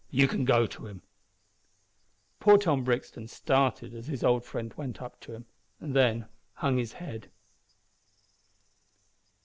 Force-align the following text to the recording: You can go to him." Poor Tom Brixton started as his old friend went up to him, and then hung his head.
You 0.09 0.27
can 0.27 0.45
go 0.45 0.65
to 0.65 0.87
him." 0.87 1.03
Poor 2.39 2.57
Tom 2.57 2.83
Brixton 2.83 3.27
started 3.27 3.93
as 3.93 4.07
his 4.07 4.23
old 4.23 4.43
friend 4.43 4.73
went 4.73 4.99
up 4.99 5.19
to 5.19 5.31
him, 5.35 5.45
and 5.79 5.95
then 5.95 6.25
hung 6.53 6.77
his 6.79 6.93
head. 6.93 7.29